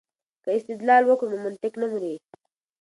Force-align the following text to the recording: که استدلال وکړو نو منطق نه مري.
که 0.43 0.49
استدلال 0.57 1.03
وکړو 1.05 1.31
نو 1.31 1.37
منطق 1.45 1.73
نه 1.81 1.87
مري. 1.91 2.15